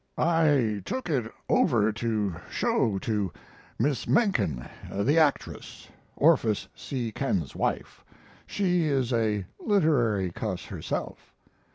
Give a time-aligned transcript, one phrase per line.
[0.17, 3.31] I took it over to show to
[3.77, 7.11] Miss Menken the actress, Orpheus C.
[7.11, 8.03] Ken's wife.
[8.47, 11.35] She is a literary cuss herself.